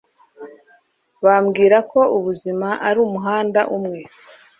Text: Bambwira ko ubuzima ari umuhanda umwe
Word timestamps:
Bambwira 1.25 1.77
ko 1.91 1.99
ubuzima 2.17 2.67
ari 2.87 2.99
umuhanda 3.07 3.61
umwe 3.77 3.99